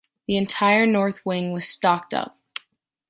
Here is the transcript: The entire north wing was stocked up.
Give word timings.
The 0.27 0.35
entire 0.35 0.87
north 0.87 1.23
wing 1.27 1.51
was 1.51 1.67
stocked 1.67 2.11
up. 2.11 2.35